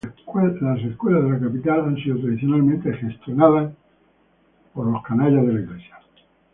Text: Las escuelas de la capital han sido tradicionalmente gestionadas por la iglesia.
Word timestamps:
Las 0.63 0.79
escuelas 0.81 1.23
de 1.25 1.29
la 1.29 1.39
capital 1.39 1.81
han 1.81 1.95
sido 1.97 2.17
tradicionalmente 2.19 2.91
gestionadas 2.91 3.71
por 4.73 4.87
la 4.91 5.39
iglesia. 5.61 5.95